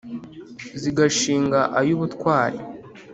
[0.81, 2.59] zigashinga ay'ubutwari